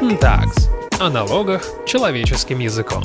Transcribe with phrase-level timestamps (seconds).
[0.00, 3.02] Guten Tags о налогах человеческим языком.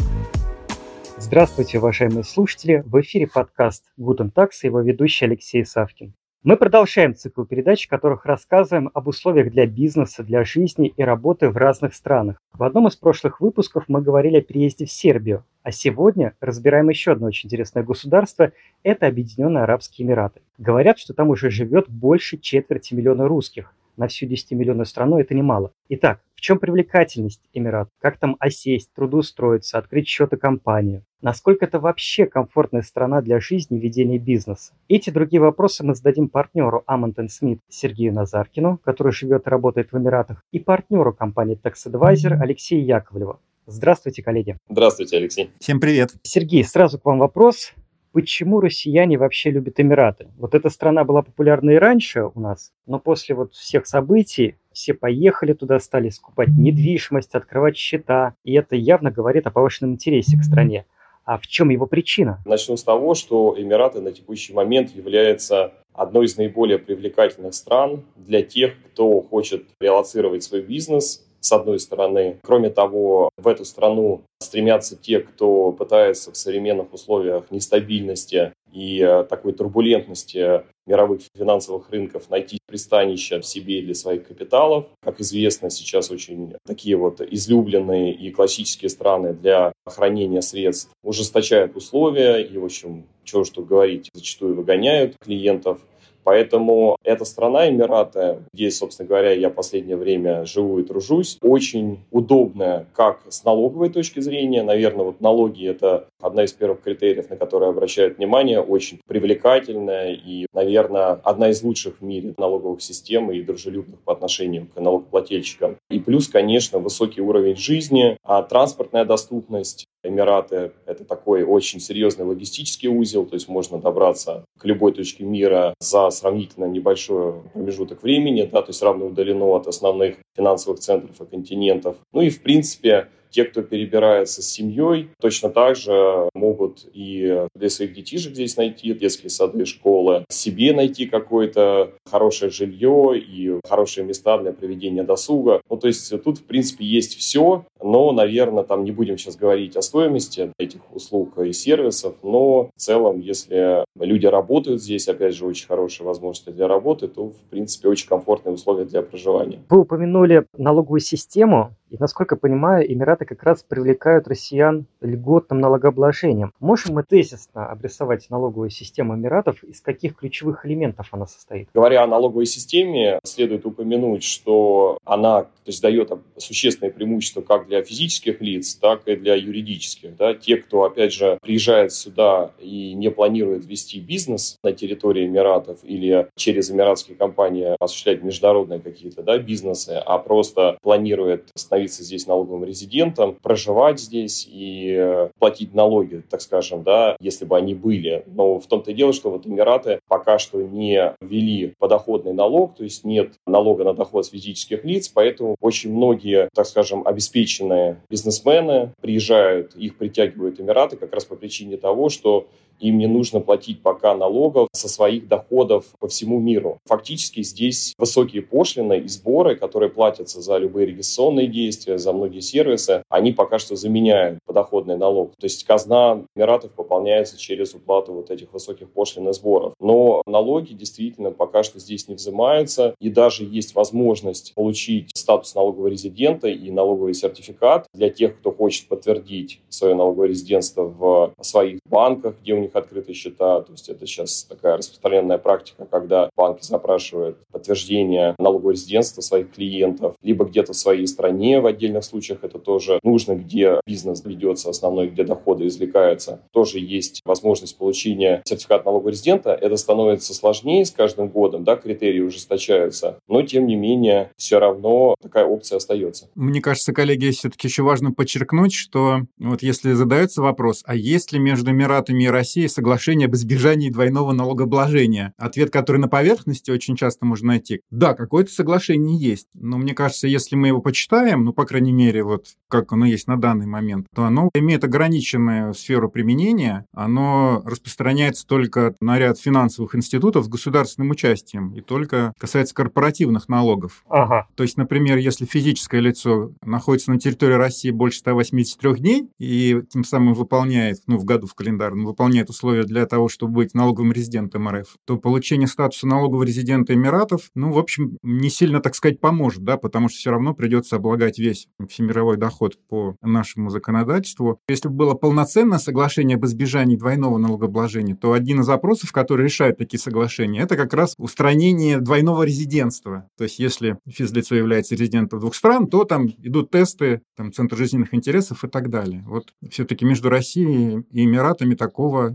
[1.18, 2.84] Здравствуйте, уважаемые слушатели!
[2.86, 6.14] В эфире подкаст Guten Tags и его ведущий Алексей Савкин.
[6.44, 11.50] Мы продолжаем цикл передач, в которых рассказываем об условиях для бизнеса, для жизни и работы
[11.50, 12.38] в разных странах.
[12.54, 17.12] В одном из прошлых выпусков мы говорили о переезде в Сербию, а сегодня разбираем еще
[17.12, 20.40] одно очень интересное государство– это Объединенные Арабские Эмираты.
[20.58, 25.72] Говорят, что там уже живет больше четверти миллиона русских– на всю 10-миллионную страну это немало.
[25.90, 27.90] Итак, чем привлекательность Эмират?
[28.00, 31.04] Как там осесть, трудоустроиться, открыть счет и компанию?
[31.20, 34.74] Насколько это вообще комфортная страна для жизни и ведения бизнеса?
[34.88, 39.98] Эти другие вопросы мы зададим партнеру Амонтон Смит Сергею Назаркину, который живет и работает в
[39.98, 43.40] Эмиратах, и партнеру компании Tax Advisor Алексею Яковлеву.
[43.66, 44.56] Здравствуйте, коллеги.
[44.70, 45.50] Здравствуйте, Алексей.
[45.60, 46.14] Всем привет.
[46.22, 47.74] Сергей, сразу к вам вопрос
[48.12, 50.28] почему россияне вообще любят Эмираты.
[50.38, 54.94] Вот эта страна была популярна и раньше у нас, но после вот всех событий все
[54.94, 60.44] поехали туда, стали скупать недвижимость, открывать счета, и это явно говорит о повышенном интересе к
[60.44, 60.86] стране.
[61.24, 62.40] А в чем его причина?
[62.46, 68.44] Начну с того, что Эмираты на текущий момент является одной из наиболее привлекательных стран для
[68.44, 72.38] тех, кто хочет релацировать свой бизнес с одной стороны.
[72.44, 79.24] Кроме того, в эту страну стремятся те, кто пытается в современных условиях нестабильности и э,
[79.24, 84.88] такой турбулентности мировых финансовых рынков найти пристанище в себе для своих капиталов.
[85.02, 92.40] Как известно, сейчас очень такие вот излюбленные и классические страны для хранения средств ужесточают условия
[92.40, 95.80] и, в общем, чего что говорить, зачастую выгоняют клиентов–
[96.26, 102.88] Поэтому эта страна, Эмираты, где, собственно говоря, я последнее время живу и тружусь, очень удобная
[102.94, 104.64] как с налоговой точки зрения.
[104.64, 110.48] Наверное, вот налоги– это одна из первых критериев, на которые обращают внимание, очень привлекательная и,
[110.52, 115.78] наверное, одна из лучших в мире налоговых систем и дружелюбных по отношению к налогоплательщикам.
[115.92, 122.88] И плюс, конечно, высокий уровень жизни, а транспортная доступность, Эмираты– это такой очень серьезный логистический
[122.88, 128.62] узел, то есть можно добраться к любой точке мира за сравнительно небольшой промежуток времени, да,
[128.62, 131.98] то есть равно удалено от основных финансовых центров и континентов.
[132.14, 137.70] Ну и, в принципе, те, кто перебирается с семьей, точно так же могут и для
[137.70, 144.38] своих детишек здесь найти детские сады, школы, себе найти какое-то хорошее жилье и хорошие места
[144.38, 145.62] для проведения досуга.
[145.70, 149.78] Ну, то есть тут, в принципе, есть все, но, наверное, там не будем сейчас говорить
[149.78, 155.46] о стоимости этих услуг и сервисов, но в целом, если люди работают здесь, опять же,
[155.46, 159.60] очень хорошие возможности для работы, то, в принципе, очень комфортные условия для проживания.
[159.70, 161.76] Вы упомянули налоговую систему.
[161.92, 166.52] И, насколько понимаю, Эмираты как раз привлекают россиян льготным налогообложением.
[166.60, 171.70] Можем мы тезисно обрисовать налоговую систему Эмиратов, из каких ключевых элементов она состоит?
[171.74, 177.75] Говоря о налоговой системе, следует упомянуть, что она то есть, дает существенное преимущество как для
[177.84, 180.16] физических лиц, так и для юридических.
[180.16, 180.34] Да?
[180.34, 186.28] Те, кто, опять же, приезжает сюда и не планирует вести бизнес на территории Эмиратов или
[186.36, 193.36] через эмиратские компании осуществлять международные какие-то да, бизнесы, а просто планирует становиться здесь налоговым резидентом,
[193.42, 198.24] проживать здесь и платить налоги, так скажем, да, если бы они были.
[198.28, 202.84] Но в том-то и дело, что вот Эмираты пока что не ввели подоходный налог, то
[202.84, 207.65] есть нет налога на доход с физических лиц, поэтому очень многие, так скажем, обеспеченные
[208.10, 212.48] бизнесмены приезжают, их притягивают Эмираты как раз по причине того, что
[212.80, 216.80] им не нужно платить пока налогов со своих доходов по всему миру.
[216.86, 223.04] Фактически здесь высокие пошлины и сборы, которые платятся за любые регистрационные действия, за многие сервисы,
[223.10, 225.32] они пока что заменяют подоходный налог.
[225.40, 229.74] То есть казна Эмиратов пополняется через уплату вот этих высоких пошлин и сборов.
[229.80, 235.88] Но налоги действительно пока что здесь не взимаются, и даже есть возможность получить статус налогового
[235.88, 242.36] резидента и налоговый сертификат для тех, кто хочет подтвердить свое налоговое резидентство в своих банках,
[242.42, 243.62] где у них открыты счета.
[243.62, 250.16] То есть это сейчас такая распространенная практика, когда банки запрашивают подтверждение налогового резидентства своих клиентов,
[250.22, 255.08] либо где-то в своей стране, в отдельных случаях это тоже нужно, где бизнес ведется основной,
[255.08, 256.42] где доходы извлекаются.
[256.52, 259.52] Тоже есть возможность получения сертификата налогового резидента.
[259.52, 265.16] Это становится сложнее с каждым годом, да, критерии ужесточаются, но тем не менее все равно
[265.22, 266.30] такая опция остается.
[266.36, 271.40] Мне кажется, коллеги, все-таки еще важно подчеркнуть, что вот если задается вопрос, а есть ли
[271.40, 275.34] между Эмиратами и Россией России соглашение об избежании двойного налогообложения?
[275.38, 277.82] Ответ, который на поверхности очень часто можно найти.
[277.92, 282.24] Да, какое-то соглашение есть, но мне кажется, если мы его почитаем, ну, по крайней мере,
[282.24, 288.48] вот как оно есть на данный момент, то оно имеет ограниченную сферу применения, оно распространяется
[288.48, 294.04] только на ряд финансовых институтов с государственным участием и только касается корпоративных налогов.
[294.08, 294.48] Ага.
[294.56, 300.06] То есть, например, если физическое лицо находится на территории России больше 183 дней и тем
[300.06, 304.70] самым выполняет, ну, в году в календарном, выполняет условия для того, чтобы быть налоговым резидентом
[304.70, 309.64] РФ, то получение статуса налогового резидента Эмиратов, ну, в общем, не сильно, так сказать, поможет,
[309.64, 314.60] да, потому что все равно придется облагать весь всемировой доход по нашему законодательству.
[314.68, 319.78] Если бы было полноценное соглашение об избежании двойного налогообложения, то один из вопросов, который решает
[319.78, 323.28] такие соглашения, это как раз устранение двойного резидентства.
[323.38, 328.14] То есть если физлицо является резидентом двух стран, то там идут тесты, там, Центр жизненных
[328.14, 329.24] интересов и так далее.
[329.28, 332.35] Вот все-таки между Россией и Эмиратами такого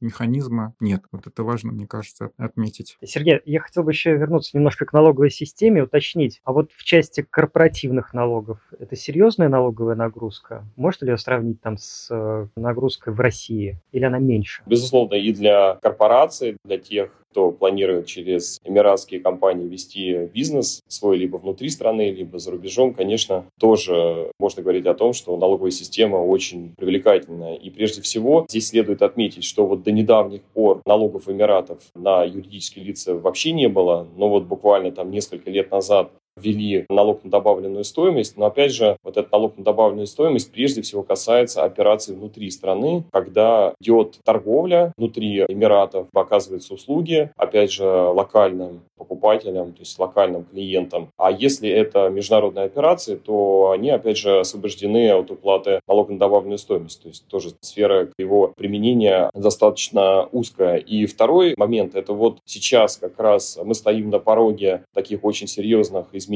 [0.00, 1.02] механизма нет.
[1.12, 2.96] Вот это важно, мне кажется, отметить.
[3.04, 6.40] Сергей, я хотел бы еще вернуться немножко к налоговой системе, уточнить.
[6.44, 10.64] А вот в части корпоративных налогов, это серьезная налоговая нагрузка?
[10.76, 13.80] Можно ли ее сравнить там с э, нагрузкой в России?
[13.92, 14.62] Или она меньше?
[14.66, 21.36] Безусловно, и для корпораций, для тех, кто планирует через эмиратские компании вести бизнес свой либо
[21.36, 26.74] внутри страны, либо за рубежом, конечно, тоже можно говорить о том, что налоговая система очень
[26.76, 27.54] привлекательная.
[27.54, 32.84] И прежде всего здесь следует отметить, что вот до недавних пор налогов Эмиратов на юридические
[32.84, 37.84] лица вообще не было, но вот буквально там несколько лет назад ввели налог на добавленную
[37.84, 42.50] стоимость, но опять же, вот этот налог на добавленную стоимость прежде всего касается операций внутри
[42.50, 50.44] страны, когда идет торговля внутри Эмиратов, оказываются услуги, опять же, локальным покупателям, то есть локальным
[50.44, 51.08] клиентам.
[51.16, 56.58] А если это международные операции, то они, опять же, освобождены от уплаты налога на добавленную
[56.58, 57.02] стоимость.
[57.02, 60.76] То есть тоже сфера его применения достаточно узкая.
[60.76, 66.06] И второй момент, это вот сейчас как раз мы стоим на пороге таких очень серьезных
[66.12, 66.29] изменений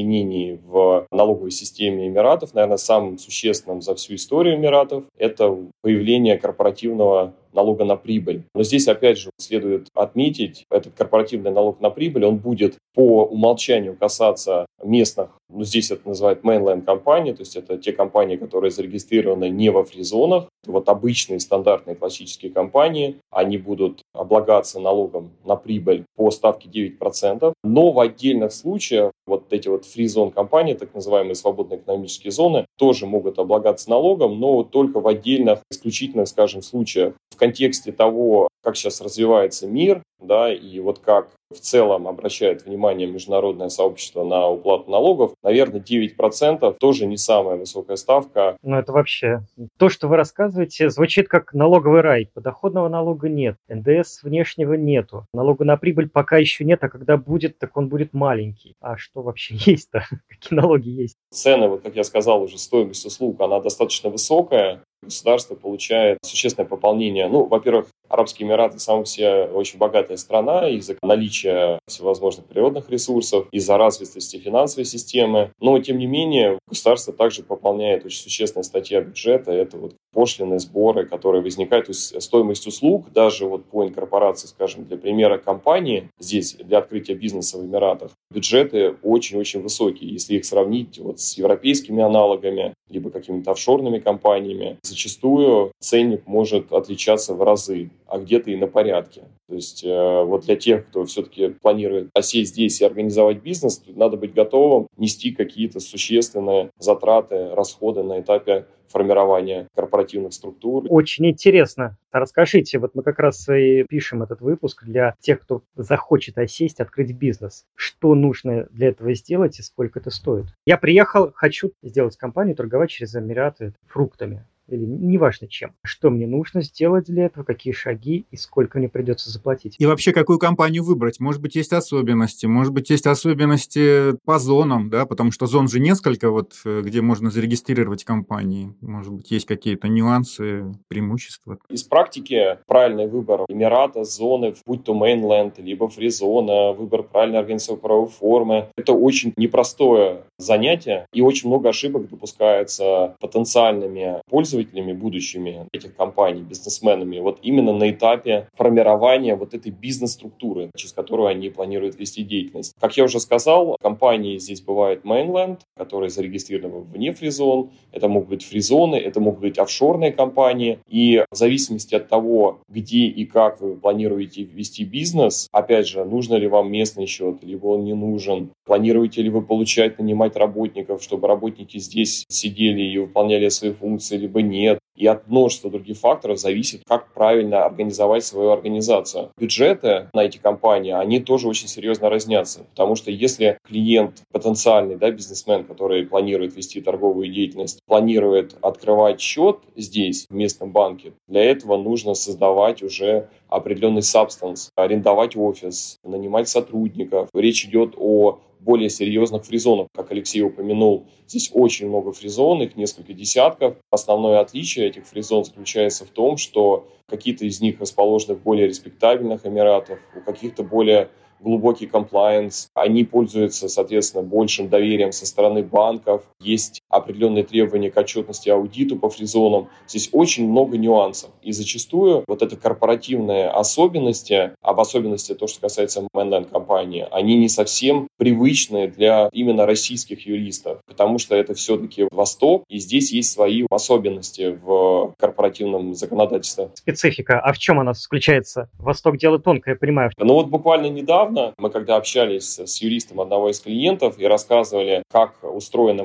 [0.65, 2.53] в налоговой системе Эмиратов.
[2.53, 8.43] Наверное, самым существенным за всю историю Эмиратов это появление корпоративного налога на прибыль.
[8.53, 13.95] Но здесь, опять же, следует отметить, этот корпоративный налог на прибыль, он будет по умолчанию
[13.95, 19.49] касаться местных, ну, здесь это называют mainland компании, то есть это те компании, которые зарегистрированы
[19.49, 26.31] не во фризонах, вот обычные стандартные классические компании, они будут облагаться налогом на прибыль по
[26.31, 32.31] ставке 9%, но в отдельных случаях вот эти вот фризон компании, так называемые свободные экономические
[32.31, 37.13] зоны, тоже могут облагаться налогом, но только в отдельных исключительных, скажем, случаях.
[37.29, 43.07] В контексте того, как сейчас развивается мир, да, и вот как в целом обращает внимание
[43.07, 48.57] международное сообщество на уплату налогов, наверное, 9% тоже не самая высокая ставка.
[48.63, 49.41] Ну, это вообще...
[49.77, 52.29] То, что вы рассказываете, звучит как налоговый рай.
[52.33, 57.59] Подоходного налога нет, НДС внешнего нету, налога на прибыль пока еще нет, а когда будет,
[57.59, 58.75] так он будет маленький.
[58.81, 60.05] А что вообще есть-то?
[60.27, 61.17] Какие налоги есть?
[61.29, 67.27] Цены, вот как я сказал уже, стоимость услуг, она достаточно высокая, государство получает существенное пополнение.
[67.27, 73.77] Ну, во-первых, Арабские Эмираты сам все очень богатая страна из-за наличия всевозможных природных ресурсов, из-за
[73.77, 75.51] развитости финансовой системы.
[75.59, 79.51] Но, тем не менее, государство также пополняет очень существенная статья бюджета.
[79.51, 81.87] Это вот пошлины, сборы, которые возникают.
[81.87, 87.15] То есть стоимость услуг, даже вот по инкорпорации, скажем, для примера компании, здесь для открытия
[87.15, 90.11] бизнеса в Эмиратах, бюджеты очень-очень высокие.
[90.11, 97.33] Если их сравнить вот с европейскими аналогами, либо какими-то офшорными компаниями, зачастую ценник может отличаться
[97.33, 99.23] в разы а где-то и на порядке.
[99.47, 104.15] То есть э, вот для тех, кто все-таки планирует осесть здесь и организовать бизнес, надо
[104.15, 110.85] быть готовым нести какие-то существенные затраты, расходы на этапе формирования корпоративных структур.
[110.87, 111.97] Очень интересно.
[112.11, 117.11] Расскажите, вот мы как раз и пишем этот выпуск для тех, кто захочет осесть, открыть
[117.11, 117.65] бизнес.
[117.75, 120.45] Что нужно для этого сделать и сколько это стоит?
[120.65, 125.73] Я приехал, хочу сделать компанию, торговать через Эмираты фруктами или неважно чем.
[125.83, 129.75] Что мне нужно сделать для этого, какие шаги и сколько мне придется заплатить.
[129.79, 131.19] И вообще, какую компанию выбрать?
[131.19, 135.79] Может быть, есть особенности, может быть, есть особенности по зонам, да, потому что зон же
[135.79, 138.73] несколько, вот, э, где можно зарегистрировать компании.
[138.81, 141.57] Может быть, есть какие-то нюансы, преимущества.
[141.69, 148.09] Из практики правильный выбор Эмирата, зоны, будь то mainland, либо фризона, выбор правильной организационной правовой
[148.09, 148.67] формы.
[148.77, 156.41] Это очень непростое занятие, и очень много ошибок допускается потенциальными пользователями пользователями будущими этих компаний,
[156.41, 162.75] бизнесменами, вот именно на этапе формирования вот этой бизнес-структуры, через которую они планируют вести деятельность.
[162.79, 168.45] Как я уже сказал, компании здесь бывают mainland, которые зарегистрированы вне фризон, это могут быть
[168.45, 173.75] фризоны, это могут быть офшорные компании, и в зависимости от того, где и как вы
[173.75, 179.21] планируете вести бизнес, опять же, нужно ли вам местный счет, либо он не нужен, планируете
[179.21, 184.79] ли вы получать, нанимать работников, чтобы работники здесь сидели и выполняли свои функции, либо нет.
[184.95, 189.31] И от множества других факторов зависит, как правильно организовать свою организацию.
[189.37, 192.61] Бюджеты на эти компании, они тоже очень серьезно разнятся.
[192.69, 199.59] Потому что если клиент, потенциальный да, бизнесмен, который планирует вести торговую деятельность, планирует открывать счет
[199.75, 207.29] здесь, в местном банке, для этого нужно создавать уже определенный сабстанс, арендовать офис, нанимать сотрудников.
[207.33, 211.05] Речь идет о более серьезных фризонов, как Алексей упомянул.
[211.27, 213.77] Здесь очень много фризон, их несколько десятков.
[213.91, 219.45] Основное отличие этих фризон заключается в том, что какие-то из них расположены в более респектабельных
[219.45, 226.81] эмиратах, у каких-то более глубокий комплайенс, они пользуются, соответственно, большим доверием со стороны банков, есть
[226.89, 229.69] определенные требования к отчетности аудиту по фризонам.
[229.87, 231.31] Здесь очень много нюансов.
[231.41, 237.49] И зачастую вот это корпоративные особенности, об особенности то, что касается mainland компании, они не
[237.49, 243.65] совсем привычны для именно российских юристов, потому что это все-таки Восток, и здесь есть свои
[243.69, 246.69] особенности в корпоративном законодательстве.
[246.75, 247.39] Специфика.
[247.39, 248.69] А в чем она заключается?
[248.79, 250.11] Восток дело тонкое, я понимаю.
[250.17, 255.35] Ну вот буквально недавно мы когда общались с юристом одного из клиентов и рассказывали, как
[255.43, 256.03] устроена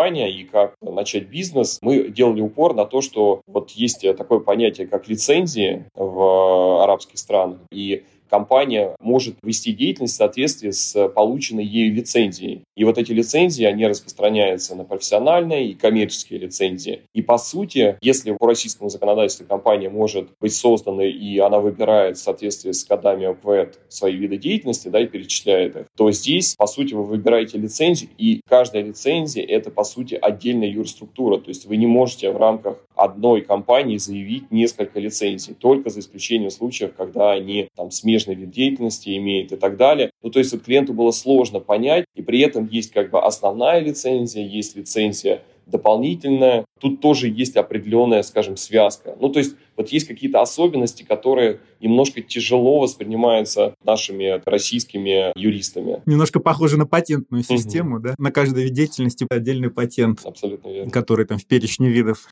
[0.00, 4.86] mainline-компания и как начать бизнес, мы делали упор на то, что вот есть такое понятие,
[4.86, 11.94] как лицензии в арабских странах, и компания может вести деятельность в соответствии с полученной ею
[11.94, 12.62] лицензией.
[12.76, 17.02] И вот эти лицензии, они распространяются на профессиональные и коммерческие лицензии.
[17.14, 22.22] И по сути, если по российскому законодательству компания может быть создана и она выбирает в
[22.22, 26.94] соответствии с кодами ОКВЭД свои виды деятельности, да, и перечисляет их, то здесь, по сути,
[26.94, 31.38] вы выбираете лицензию, и каждая лицензия— это, по сути, отдельная юрструктура.
[31.38, 36.50] То есть вы не можете в рамках одной компании заявить несколько лицензий, только за исключением
[36.50, 40.10] случаев, когда они там смежный вид деятельности имеют и так далее.
[40.22, 43.80] Ну, то есть вот клиенту было сложно понять, и при этом есть как бы основная
[43.80, 46.64] лицензия, есть лицензия дополнительная.
[46.80, 49.16] Тут тоже есть определенная, скажем, связка.
[49.20, 56.02] Ну, то есть вот есть какие-то особенности, которые немножко тяжело воспринимаются нашими российскими юристами.
[56.06, 58.04] Немножко похоже на патентную систему, угу.
[58.04, 58.14] да?
[58.18, 60.20] На каждой вид деятельности отдельный патент.
[60.24, 60.90] Абсолютно верно.
[60.90, 62.28] Который там в перечне видов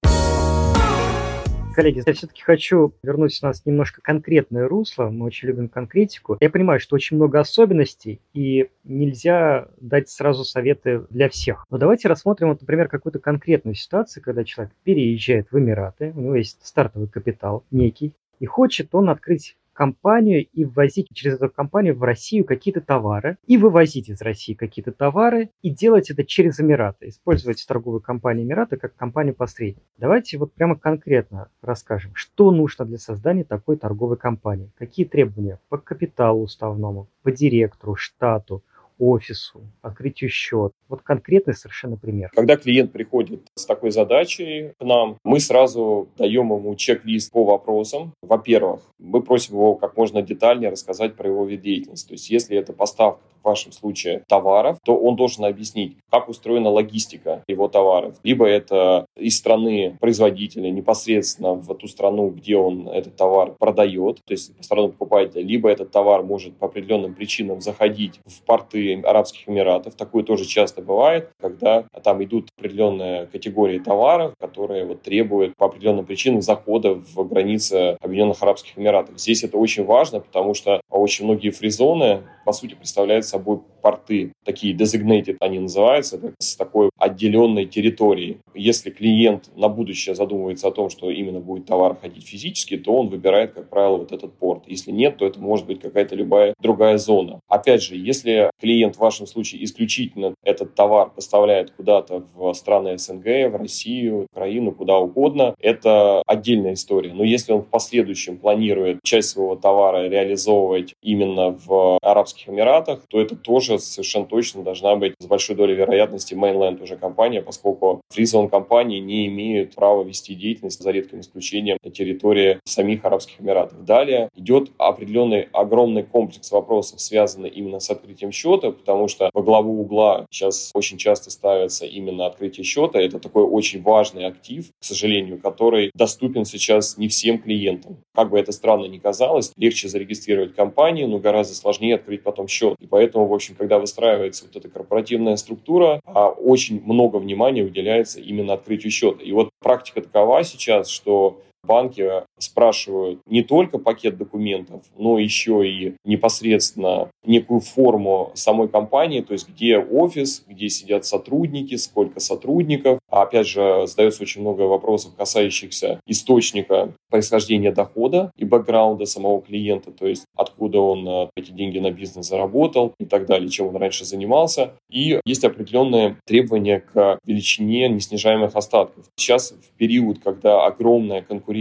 [1.78, 5.10] коллеги, я все-таки хочу вернуть нас немножко конкретное русло.
[5.10, 6.36] Мы очень любим конкретику.
[6.40, 11.64] Я понимаю, что очень много особенностей, и нельзя дать сразу советы для всех.
[11.70, 16.34] Но давайте рассмотрим, вот, например, какую-то конкретную ситуацию, когда человек переезжает в Эмираты, у него
[16.34, 22.02] есть стартовый капитал некий, и хочет он открыть компанию и ввозить через эту компанию в
[22.02, 27.64] Россию какие-то товары, и вывозить из России какие-то товары, и делать это через Эмираты, использовать
[27.64, 29.84] торговую компанию Эмираты как компанию-посредник.
[29.96, 35.78] Давайте вот прямо конкретно расскажем, что нужно для создания такой торговой компании, какие требования по
[35.78, 38.64] капиталу уставному, по директору, штату,
[38.98, 40.72] офису, открытию счет.
[40.88, 42.30] Вот конкретный совершенно пример.
[42.34, 48.12] Когда клиент приходит с такой задачей к нам, мы сразу даем ему чек-лист по вопросам.
[48.22, 52.08] Во-первых, мы просим его как можно детальнее рассказать про его вид деятельности.
[52.08, 56.70] То есть если это поставка, в вашем случае, товаров, то он должен объяснить, как устроена
[56.70, 58.16] логистика его товаров.
[58.22, 64.32] Либо это из страны производителя непосредственно в ту страну, где он этот товар продает, то
[64.32, 69.94] есть страну покупателя, либо этот товар может по определенным причинам заходить в порты Арабских Эмиратов.
[69.94, 76.04] Такое тоже часто бывает, когда там идут определенные категории товаров, которые вот требуют по определенным
[76.04, 79.18] причинам захода в границы Объединенных Арабских Эмиратов.
[79.18, 84.74] Здесь это очень важно, потому что очень многие фризоны, по сути, представляют собой порты, такие
[84.74, 88.38] designated они называются, так, с такой отделенной территорией.
[88.54, 93.08] Если клиент на будущее задумывается о том, что именно будет товар ходить физически, то он
[93.08, 94.64] выбирает, как правило, вот этот порт.
[94.66, 97.40] Если нет, то это может быть какая-то любая другая зона.
[97.48, 103.52] Опять же, если клиент в вашем случае исключительно этот товар поставляет куда-то в страны СНГ,
[103.52, 107.12] в Россию, Украину, куда угодно, это отдельная история.
[107.12, 113.20] Но если он в последующем планирует часть своего товара реализовывать именно в Арабских Эмиратах, то
[113.20, 118.00] это тоже тоже совершенно точно должна быть с большой долей вероятности mainland уже компания, поскольку
[118.10, 123.84] фризон компании не имеют права вести деятельность, за редким исключением, на территории самих Арабских Эмиратов.
[123.84, 129.80] Далее идет определенный огромный комплекс вопросов, связанный именно с открытием счета, потому что во главу
[129.80, 133.00] угла сейчас очень часто ставится именно открытие счета.
[133.00, 137.98] Это такой очень важный актив, к сожалению, который доступен сейчас не всем клиентам.
[138.14, 142.76] Как бы это странно ни казалось, легче зарегистрировать компанию, но гораздо сложнее открыть потом счет.
[142.80, 148.20] И поэтому, в общем, когда выстраивается вот эта корпоративная структура, а очень много внимания уделяется
[148.20, 149.22] именно открытию счета.
[149.22, 155.94] И вот практика такова сейчас, что банки спрашивают не только пакет документов, но еще и
[156.04, 162.98] непосредственно некую форму самой компании, то есть где офис, где сидят сотрудники, сколько сотрудников.
[163.10, 169.90] А опять же, задается очень много вопросов, касающихся источника происхождения дохода и бэкграунда самого клиента,
[169.90, 173.76] то есть откуда он э, эти деньги на бизнес заработал и так далее, чем он
[173.76, 174.72] раньше занимался.
[174.90, 179.04] И есть определенные требования к величине неснижаемых остатков.
[179.16, 181.57] Сейчас в период, когда огромная конкуренция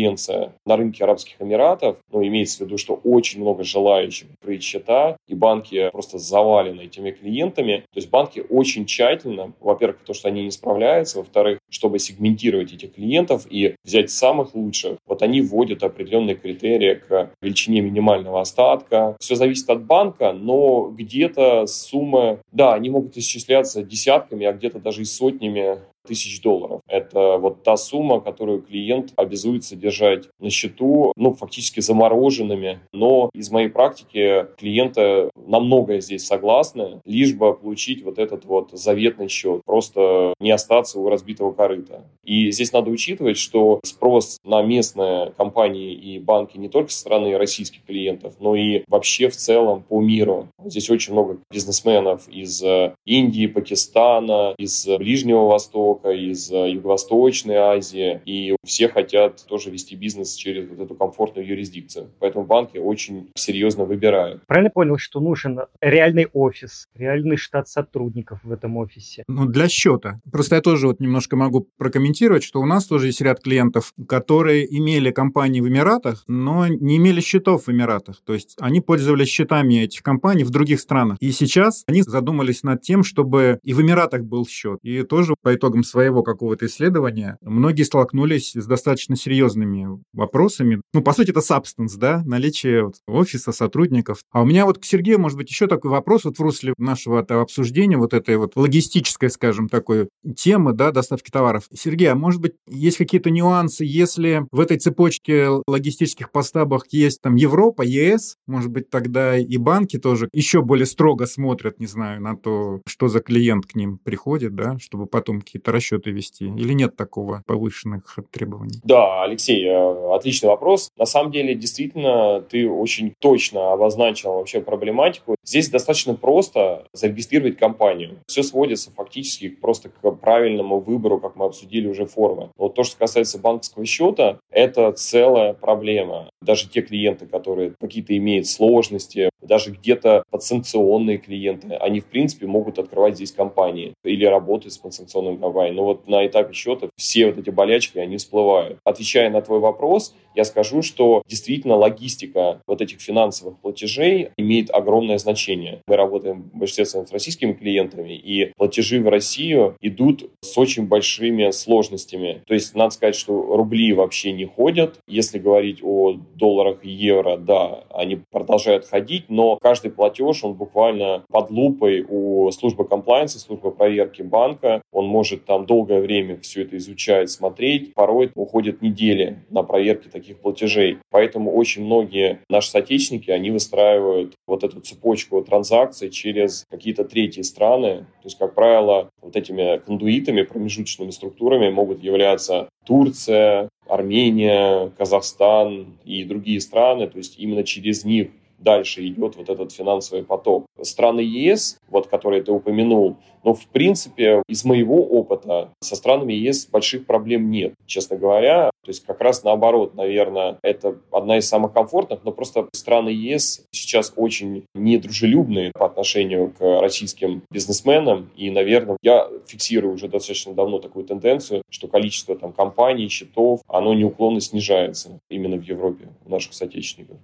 [0.65, 5.33] на рынке Арабских Эмиратов, ну, имеется в виду, что очень много желающих открыть счета, и
[5.33, 7.83] банки просто завалены этими клиентами.
[7.93, 12.93] То есть банки очень тщательно, во-первых, потому что они не справляются, во-вторых, чтобы сегментировать этих
[12.93, 19.15] клиентов и взять самых лучших, вот они вводят определенные критерии к величине минимального остатка.
[19.19, 25.01] Все зависит от банка, но где-то суммы, да, они могут исчисляться десятками, а где-то даже
[25.01, 26.81] и сотнями тысяч долларов.
[26.87, 32.79] Это вот та сумма, которую клиент обязуется держать на счету, ну, фактически замороженными.
[32.91, 38.71] Но из моей практики клиенты на многое здесь согласны, лишь бы получить вот этот вот
[38.71, 42.03] заветный счет, просто не остаться у разбитого корыта.
[42.23, 47.37] И здесь надо учитывать, что спрос на местные компании и банки не только со стороны
[47.37, 50.47] российских клиентов, но и вообще в целом по миру.
[50.63, 52.63] Здесь очень много бизнесменов из
[53.05, 59.95] Индии, Пакистана, из Ближнего Востока, Востока, из э, Юго-Восточной Азии, и все хотят тоже вести
[59.95, 62.09] бизнес через вот эту комфортную юрисдикцию.
[62.19, 64.41] Поэтому банки очень серьезно выбирают.
[64.47, 69.23] Правильно понял, что нужен реальный офис, реальный штат сотрудников в этом офисе?
[69.27, 70.19] Ну, для счета.
[70.31, 74.65] Просто я тоже вот немножко могу прокомментировать, что у нас тоже есть ряд клиентов, которые
[74.77, 78.21] имели компании в Эмиратах, но не имели счетов в Эмиратах.
[78.25, 81.17] То есть они пользовались счетами этих компаний в других странах.
[81.19, 84.79] И сейчас они задумались над тем, чтобы и в Эмиратах был счет.
[84.83, 90.81] И тоже по итогам своего какого-то исследования многие столкнулись с достаточно серьезными вопросами.
[90.93, 94.19] Ну, по сути, это substance, да, наличие вот офиса, сотрудников.
[94.31, 97.19] А у меня вот к Сергею, может быть, еще такой вопрос вот в русле нашего
[97.19, 101.67] обсуждения вот этой вот логистической, скажем, такой темы, да, доставки товаров.
[101.73, 107.35] Сергей, а может быть, есть какие-то нюансы, если в этой цепочке логистических поставок есть там
[107.35, 112.35] Европа, ЕС, может быть, тогда и банки тоже еще более строго смотрят, не знаю, на
[112.35, 116.45] то, что за клиент к ним приходит, да, чтобы потом какие-то расчеты вести?
[116.45, 118.79] Или нет такого повышенных требований?
[118.83, 120.89] Да, Алексей, э, отличный вопрос.
[120.97, 125.35] На самом деле, действительно, ты очень точно обозначил вообще проблематику.
[125.43, 128.17] Здесь достаточно просто зарегистрировать компанию.
[128.27, 132.49] Все сводится фактически просто к правильному выбору, как мы обсудили уже формы.
[132.57, 136.29] Но то, что касается банковского счета, это целая проблема.
[136.41, 142.79] Даже те клиенты, которые какие-то имеют сложности, даже где-то подсанкционные клиенты, они, в принципе, могут
[142.79, 145.77] открывать здесь компании или работать с подсанкционными компаниями.
[145.77, 148.79] Но вот на этапе счета все вот эти болячки, они всплывают.
[148.83, 155.17] Отвечая на твой вопрос, я скажу, что действительно логистика вот этих финансовых платежей имеет огромное
[155.17, 155.81] значение.
[155.87, 161.49] Мы работаем в большинстве с российскими клиентами, и платежи в Россию идут с очень большими
[161.49, 162.43] сложностями.
[162.45, 164.99] То есть надо сказать, что рубли вообще не ходят.
[165.07, 171.23] Если говорить о долларах и евро, да, они продолжают ходить, но каждый платеж, он буквально
[171.29, 176.77] под лупой у службы комплайенса, службы проверки банка, он может там долгое время все это
[176.77, 177.95] изучать, смотреть.
[177.95, 180.97] Порой уходят недели на проверки таких платежей.
[181.09, 188.05] Поэтому очень многие наши соотечественники, они выстраивают вот эту цепочку транзакций через какие-то третьи страны.
[188.21, 196.23] То есть, как правило, вот этими кондуитами, промежуточными структурами могут являться Турция, Армения, Казахстан и
[196.23, 197.07] другие страны.
[197.07, 200.65] То есть именно через них дальше идет вот этот финансовый поток.
[200.81, 206.67] Страны ЕС, вот которые ты упомянул, но в принципе из моего опыта со странами ЕС
[206.67, 208.69] больших проблем нет, честно говоря.
[208.83, 213.65] То есть как раз наоборот, наверное, это одна из самых комфортных, но просто страны ЕС
[213.71, 218.29] сейчас очень недружелюбные по отношению к российским бизнесменам.
[218.35, 223.93] И, наверное, я фиксирую уже достаточно давно такую тенденцию, что количество там компаний, счетов, оно
[223.93, 227.17] неуклонно снижается именно в Европе у наших соотечественников.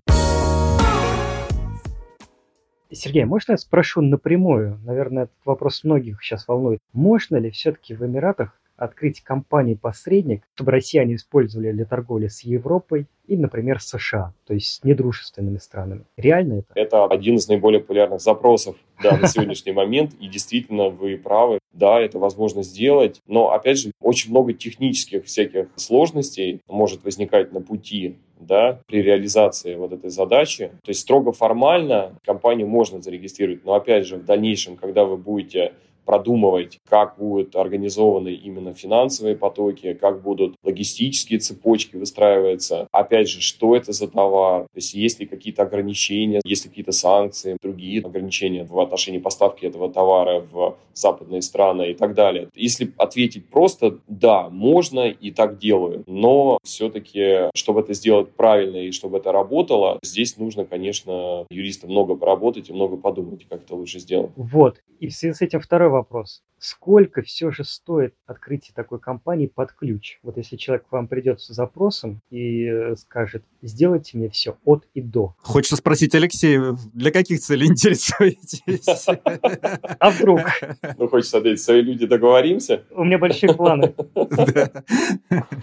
[2.95, 4.79] Сергей, можно я спрошу напрямую?
[4.85, 6.79] Наверное, этот вопрос многих сейчас волнует.
[6.93, 13.37] Можно ли все-таки в Эмиратах открыть компанию-посредник, чтобы россияне использовали для торговли с Европой и,
[13.37, 16.03] например, США, то есть с недружественными странами.
[16.17, 16.73] Реально это?
[16.75, 21.99] Это один из наиболее популярных запросов да, на сегодняшний момент, и действительно вы правы, да,
[21.99, 28.17] это возможно сделать, но, опять же, очень много технических всяких сложностей может возникать на пути
[28.39, 30.71] да, при реализации вот этой задачи.
[30.83, 35.73] То есть строго формально компанию можно зарегистрировать, но опять же в дальнейшем, когда вы будете
[36.05, 42.87] продумывать, как будут организованы именно финансовые потоки, как будут логистические цепочки выстраиваться.
[42.91, 46.91] Опять же, что это за товар, то есть есть ли какие-то ограничения, есть ли какие-то
[46.91, 52.49] санкции, другие ограничения в отношении поставки этого товара в западные страны и так далее.
[52.55, 58.91] Если ответить просто, да, можно и так делаю, но все-таки, чтобы это сделать правильно и
[58.91, 63.99] чтобы это работало, здесь нужно, конечно, юристам много поработать и много подумать, как это лучше
[63.99, 64.31] сделать.
[64.35, 64.81] Вот.
[64.99, 66.43] И в связи с этим второй вопрос.
[66.65, 70.19] Сколько все же стоит открытие такой компании под ключ?
[70.23, 74.85] Вот если человек к вам придет с запросом и э, скажет, сделайте мне все от
[74.93, 75.35] и до.
[75.41, 76.57] Хочется спросить, Алексей,
[76.93, 79.07] для каких целей интересуетесь?
[79.99, 80.39] А вдруг?
[80.97, 82.83] Ну, хочется ответить, свои люди договоримся.
[82.91, 83.93] У меня большие планы.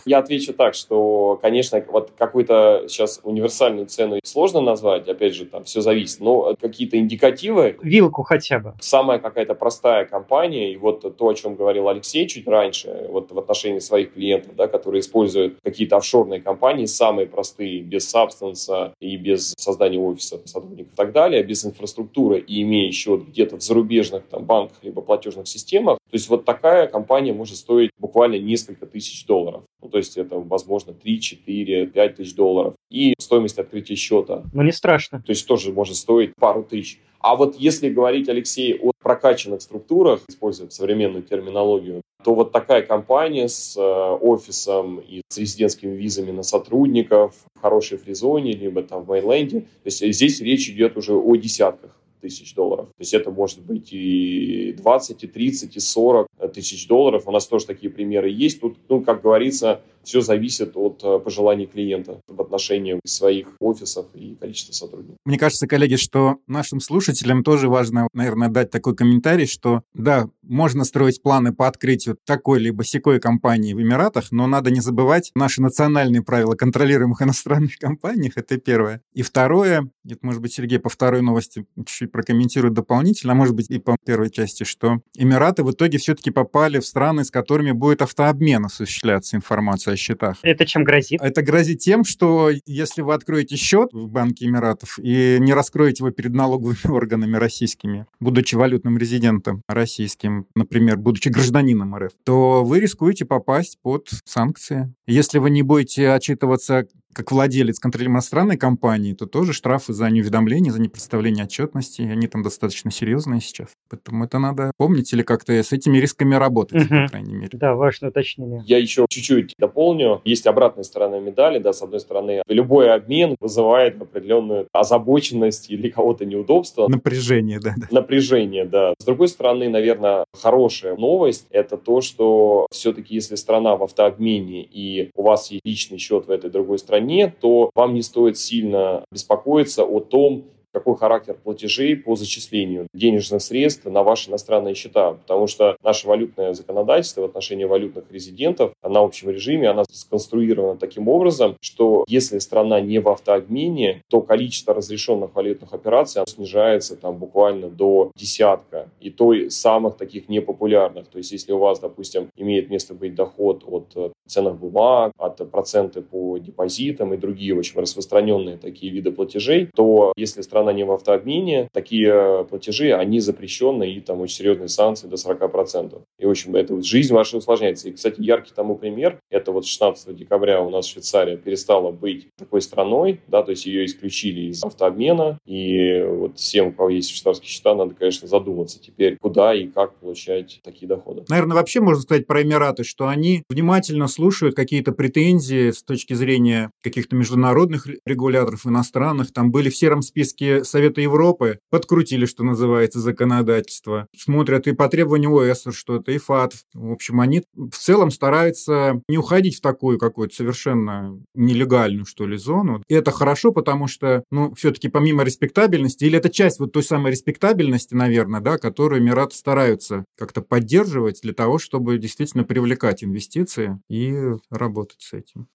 [0.04, 5.64] Я отвечу так, что, конечно, вот какую-то сейчас универсальную цену сложно назвать, опять же, там
[5.64, 7.78] все зависит, но какие-то индикативы.
[7.82, 8.74] Вилку хотя бы.
[8.80, 13.38] Самая какая-то простая компания, и вот то, о чем говорил Алексей чуть раньше, вот в
[13.38, 19.54] отношении своих клиентов, да, которые используют какие-то офшорные компании, самые простые, без сабстанса и без
[19.56, 24.44] создания офиса сотрудников и так далее, без инфраструктуры и имея счет где-то в зарубежных там,
[24.44, 29.62] банках либо платежных системах, то есть вот такая компания может стоить буквально несколько тысяч долларов.
[29.80, 32.74] Ну, то есть это, возможно, 3, 4, 5 тысяч долларов.
[32.90, 34.42] И стоимость открытия счета.
[34.52, 35.22] Ну, не страшно.
[35.22, 36.98] То есть тоже может стоить пару тысяч.
[37.20, 43.48] А вот если говорить, Алексей, о прокачанных структурах, используя современную терминологию, то вот такая компания
[43.48, 49.08] с э, офисом и с резидентскими визами на сотрудников в хорошей фризоне, либо там в
[49.08, 52.86] Мейнленде, то есть здесь речь идет уже о десятках тысяч долларов.
[52.88, 57.24] То есть это может быть и 20, и 30, и 40 тысяч долларов.
[57.26, 58.60] У нас тоже такие примеры есть.
[58.60, 64.34] Тут, ну, как говорится, все зависит от э, пожеланий клиента в отношении своих офисов и
[64.34, 65.16] количества сотрудников.
[65.24, 70.84] Мне кажется, коллеги, что нашим слушателям тоже важно, наверное, дать такой комментарий, что да, можно
[70.84, 75.62] строить планы по открытию такой либо секой компании в Эмиратах, но надо не забывать наши
[75.62, 79.00] национальные правила контролируемых иностранных компаниях, это первое.
[79.12, 83.70] И второе, это, может быть, Сергей по второй новости чуть-чуть прокомментирует дополнительно, а может быть
[83.70, 88.02] и по первой части, что Эмираты в итоге все-таки попали в страны, с которыми будет
[88.02, 90.38] автообмен осуществляться информация о счетах.
[90.42, 91.20] Это чем грозит?
[91.22, 96.10] Это грозит тем, что если вы откроете счет в Банке Эмиратов и не раскроете его
[96.10, 103.24] перед налоговыми органами российскими, будучи валютным резидентом российским, например, будучи гражданином РФ, то вы рискуете
[103.24, 104.92] попасть под санкции.
[105.06, 110.72] Если вы не будете отчитываться как владелец контролируемой иностранной компании, то тоже штрафы за неуведомление,
[110.72, 113.68] за непредставление отчетности, они там достаточно серьезные сейчас.
[113.88, 117.04] Поэтому это надо помнить или как-то с этими рисками работать, угу.
[117.04, 117.58] по крайней мере.
[117.58, 118.62] Да, важное уточнение.
[118.66, 120.20] Я еще чуть-чуть дополню.
[120.24, 126.24] Есть обратная сторона медали, да, с одной стороны, любой обмен вызывает определенную озабоченность или кого-то
[126.24, 126.88] неудобство.
[126.88, 127.86] Напряжение, да, да.
[127.90, 128.94] Напряжение, да.
[128.98, 135.10] С другой стороны, наверное, хорошая новость– это то, что все-таки если страна в автообмене и
[135.14, 139.04] у вас есть личный счет в этой другой стране, стране, то вам не стоит сильно
[139.10, 145.46] беспокоиться о том, какой характер платежей по зачислению денежных средств на ваши иностранные счета, потому
[145.46, 151.56] что наше валютное законодательство в отношении валютных резидентов на общем режиме, она сконструирована таким образом,
[151.60, 158.12] что если страна не в автообмене, то количество разрешенных валютных операций снижается там буквально до
[158.16, 161.06] десятка, и то самых таких непопулярных.
[161.08, 165.50] То есть если у вас, допустим, имеет место быть доход от э, ценных бумаг, от
[165.50, 170.84] проценты по депозитам и другие очень распространенные такие виды платежей, то если страна страна не
[170.84, 176.02] в автообмене, такие э, платежи, они запрещены, и там очень серьезные санкции до 40%.
[176.18, 177.88] И, в общем, это жизнь ваша усложняется.
[177.88, 182.60] И, кстати, яркий тому пример, это вот 16 декабря у нас Швейцария перестала быть такой
[182.60, 187.48] страной, да, то есть ее исключили из автообмена, и вот всем, у кого есть швейцарские
[187.48, 191.24] счета, надо, конечно, задуматься теперь, куда и как получать такие доходы.
[191.28, 196.70] Наверное, вообще можно сказать про Эмираты, что они внимательно слушают какие-то претензии с точки зрения
[196.82, 199.32] каких-то международных регуляторов, иностранных.
[199.32, 204.06] Там были в сером списке Комиссии Совета Европы подкрутили, что называется, законодательство.
[204.16, 206.54] Смотрят и по требованию ОС что-то, и ФАТ.
[206.74, 212.36] В общем, они в целом стараются не уходить в такую какую-то совершенно нелегальную, что ли,
[212.36, 212.82] зону.
[212.88, 217.12] И это хорошо, потому что, ну, все-таки помимо респектабельности, или это часть вот той самой
[217.12, 224.14] респектабельности, наверное, да, которую Эмираты стараются как-то поддерживать для того, чтобы действительно привлекать инвестиции и
[224.50, 225.48] работать с этим.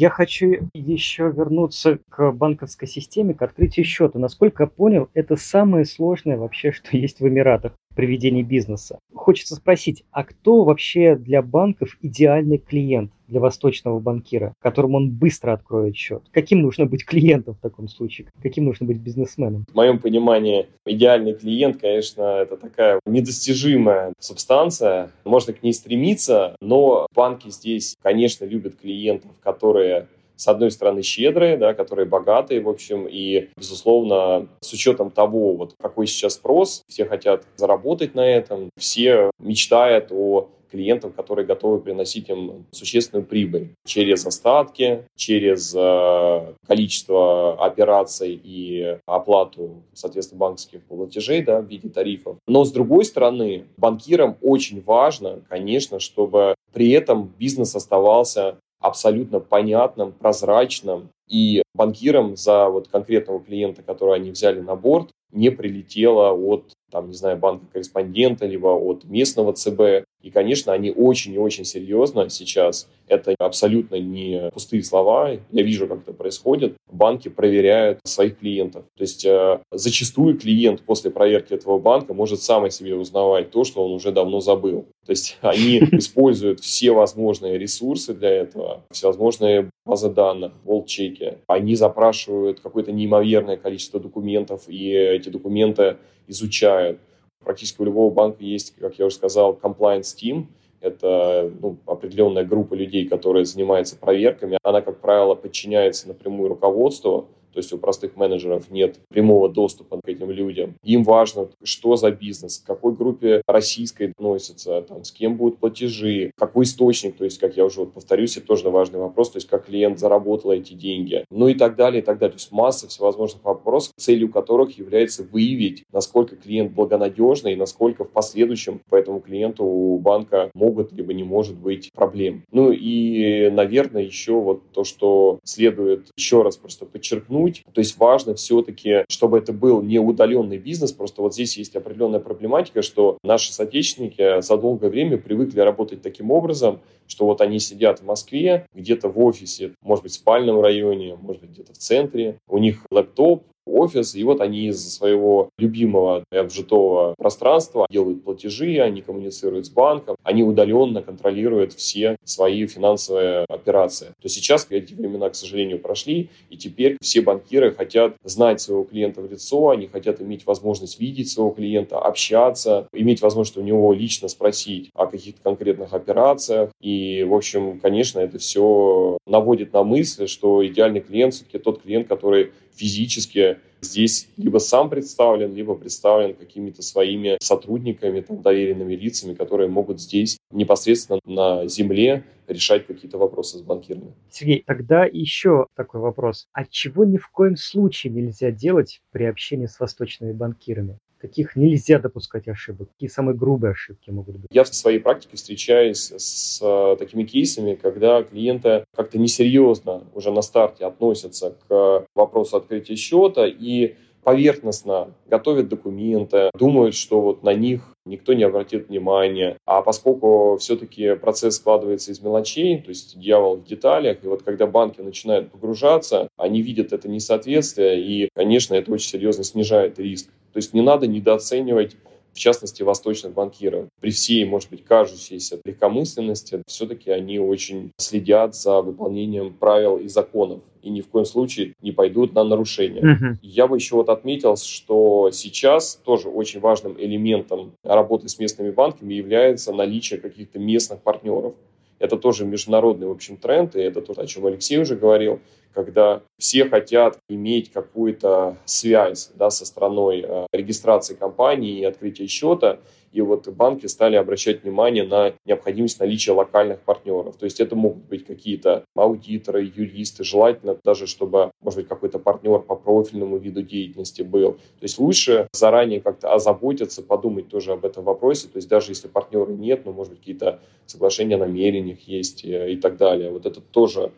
[0.00, 4.18] Я хочу еще вернуться к банковской системе, к открытию счета.
[4.18, 8.98] Насколько я понял, это самое сложное вообще, что есть в Эмиратах при ведении бизнеса.
[9.14, 15.52] Хочется спросить, а кто вообще для банков идеальный клиент для восточного банкира, которому он быстро
[15.52, 16.22] откроет счет?
[16.32, 18.28] Каким нужно быть клиентом в таком случае?
[18.42, 19.64] Каким нужно быть бизнесменом?
[19.70, 25.10] В моем понимании, идеальный клиент, конечно, это такая недостижимая субстанция.
[25.24, 30.08] Можно к ней стремиться, но банки здесь, конечно, любят клиентов, которые
[30.40, 35.74] с одной стороны, щедрые, да, которые богатые, в общем, и, безусловно, с учетом того, вот
[35.78, 42.30] какой сейчас спрос, все хотят заработать на этом, все мечтают о клиентам, которые готовы приносить
[42.30, 51.60] им существенную прибыль через остатки, через э, количество операций и оплату, соответственно, банковских платежей да,
[51.60, 52.38] в виде тарифов.
[52.46, 60.12] Но, с другой стороны, банкирам очень важно, конечно, чтобы при этом бизнес оставался абсолютно понятным,
[60.12, 66.72] прозрачным, и банкирам за вот конкретного клиента, которого они взяли на борт, не прилетело от,
[66.90, 70.04] там, не знаю, банка-корреспондента, либо от местного ЦБ.
[70.22, 75.86] И, конечно, они очень и очень серьезно сейчас, это абсолютно не пустые слова, я вижу,
[75.88, 78.84] как это происходит, банки проверяют своих клиентов.
[78.96, 83.64] То есть э, зачастую клиент после проверки этого банка может сам о себе узнавать то,
[83.64, 84.86] что он уже давно забыл.
[85.06, 91.38] То есть они используют все возможные ресурсы для этого, всевозможные базы данных, волчеки.
[91.46, 95.96] Они запрашивают какое-то неимоверное количество документов, и эти документы
[96.28, 97.00] изучают.
[97.44, 100.46] Практически у любого банка есть, как я уже сказал, compliance team.
[100.80, 104.58] Это ну, определенная группа людей, которая занимается проверками.
[104.62, 110.08] Она, как правило, подчиняется напрямую руководству, то есть у простых менеджеров нет прямого доступа к
[110.08, 110.74] этим людям.
[110.82, 116.32] Им важно, что за бизнес, к какой группе российской относится, там, с кем будут платежи,
[116.36, 119.48] какой источник, то есть, как я уже вот повторюсь, это тоже важный вопрос, то есть,
[119.48, 122.32] как клиент заработал эти деньги, ну и так далее, и так далее.
[122.32, 128.10] То есть, масса всевозможных вопросов, целью которых является выявить, насколько клиент благонадежный и насколько в
[128.10, 132.44] последующем по этому клиенту у банка могут либо не может быть проблем.
[132.52, 137.62] Ну и, наверное, еще вот то, что следует еще раз просто подчеркнуть, подчеркнуть.
[137.72, 140.92] То есть важно все-таки, чтобы это был не удаленный бизнес.
[140.92, 146.30] Просто вот здесь есть определенная проблематика, что наши соотечественники за долгое время привыкли работать таким
[146.30, 151.16] образом, что вот они сидят в Москве, где-то в офисе, может быть, в спальном районе,
[151.20, 152.38] может быть, где-то в центре.
[152.48, 159.02] У них лэптоп, офис, и вот они из своего любимого обжитого пространства делают платежи, они
[159.02, 164.08] коммуницируют с банком, они удаленно контролируют все свои финансовые операции.
[164.20, 169.20] То сейчас эти времена, к сожалению, прошли, и теперь все банкиры хотят знать своего клиента
[169.20, 174.28] в лицо, они хотят иметь возможность видеть своего клиента, общаться, иметь возможность у него лично
[174.28, 176.70] спросить о каких-то конкретных операциях.
[176.80, 182.08] И, в общем, конечно, это все наводит на мысль, что идеальный клиент все-таки тот клиент,
[182.08, 189.68] который физически здесь либо сам представлен, либо представлен какими-то своими сотрудниками, там, доверенными лицами, которые
[189.68, 194.12] могут здесь непосредственно на земле решать какие-то вопросы с банкирами.
[194.30, 196.46] Сергей, тогда еще такой вопрос.
[196.52, 200.98] А чего ни в коем случае нельзя делать при общении с восточными банкирами?
[201.20, 204.48] Каких нельзя допускать ошибок, какие самые грубые ошибки могут быть?
[204.50, 210.42] Я в своей практике встречаюсь с э, такими кейсами, когда клиенты как-то несерьезно уже на
[210.42, 217.89] старте относятся к вопросу открытия счета и поверхностно готовят документы, думают, что вот на них
[218.04, 219.56] никто не обратит внимания.
[219.66, 224.66] А поскольку все-таки процесс складывается из мелочей, то есть дьявол в деталях, и вот когда
[224.66, 230.28] банки начинают погружаться, они видят это несоответствие, и, конечно, это очень серьезно снижает риск.
[230.52, 231.96] То есть не надо недооценивать
[232.32, 233.86] в частности, восточных банкиров.
[234.00, 240.60] При всей, может быть, кажущейся легкомысленности, все-таки они очень следят за выполнением правил и законов
[240.82, 243.00] и ни в коем случае не пойдут на нарушения.
[243.00, 243.36] Uh-huh.
[243.42, 249.14] Я бы еще вот отметил, что сейчас тоже очень важным элементом работы с местными банками
[249.14, 251.54] является наличие каких-то местных партнеров.
[251.98, 255.40] Это тоже международный, в общем, тренд, и это то, о чем Алексей уже говорил,
[255.74, 262.78] когда все хотят иметь какую-то связь да, со страной э, регистрации компании и открытия счета,
[263.12, 267.36] и вот банки стали обращать внимание на необходимость наличия локальных партнеров.
[267.36, 272.60] То есть это могут быть какие-то аудиторы, юристы, желательно даже, чтобы, может быть, какой-то партнер
[272.60, 274.52] по профильному виду деятельности был.
[274.52, 278.48] То есть лучше заранее как-то озаботиться, подумать тоже об этом вопросе.
[278.48, 282.72] То есть даже если партнера нет, ну, может быть, какие-то соглашения о намерениях есть э,
[282.72, 283.30] и так далее.
[283.30, 284.12] Вот это тоже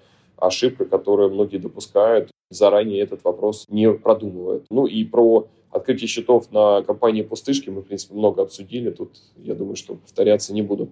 [0.46, 4.66] ошибка, которую многие допускают, заранее этот вопрос не продумывают.
[4.70, 8.90] Ну и про открытие счетов на компании «Пустышки» мы, в принципе, много обсудили.
[8.90, 10.90] Тут, я думаю, что повторяться не буду.